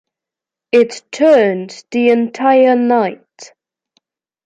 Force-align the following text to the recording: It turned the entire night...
It 0.71 1.03
turned 1.11 1.83
the 1.91 2.09
entire 2.09 2.75
night... 2.75 3.53